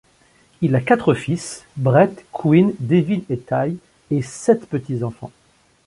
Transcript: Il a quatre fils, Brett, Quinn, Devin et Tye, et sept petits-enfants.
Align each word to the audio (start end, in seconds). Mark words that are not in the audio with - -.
Il 0.61 0.75
a 0.75 0.81
quatre 0.81 1.13
fils, 1.13 1.63
Brett, 1.77 2.25
Quinn, 2.31 2.73
Devin 2.79 3.19
et 3.29 3.37
Tye, 3.37 3.77
et 4.09 4.23
sept 4.23 4.65
petits-enfants. 4.67 5.31